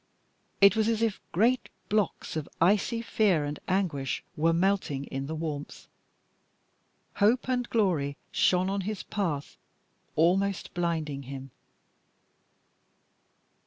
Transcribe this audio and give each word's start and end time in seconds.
It 0.61 0.75
was 0.75 0.87
as 0.89 1.03
if 1.03 1.21
great 1.31 1.69
blocks 1.87 2.35
of 2.35 2.49
icy 2.59 3.03
fear 3.03 3.45
and 3.45 3.59
anguish 3.67 4.23
were 4.35 4.51
melting 4.51 5.03
in 5.03 5.27
the 5.27 5.35
warmth. 5.35 5.85
Hope 7.17 7.47
and 7.47 7.69
glory 7.69 8.17
shone 8.31 8.67
on 8.67 8.81
his 8.81 9.03
path, 9.03 9.57
almost 10.15 10.73
blinding 10.73 11.21
him. 11.29 11.51